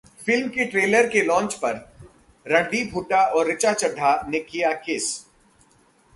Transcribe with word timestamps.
film 0.25 0.49
के 0.49 0.65
trailer 0.65 1.07
launch 1.23 1.53
पर 1.53 1.75
रणदीप 2.45 2.91
हुड्डा 2.95 3.21
और 3.25 3.49
ऋचा 3.51 3.73
चड्ढा 3.73 4.13
ने 4.29 4.39
किया 4.39 4.71
किस 4.73 5.07